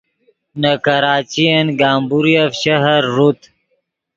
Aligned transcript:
نے 0.61 0.71
کراچین 0.85 1.65
گمبوریف 1.79 2.51
شہر 2.61 3.01
ݱوت 3.13 3.39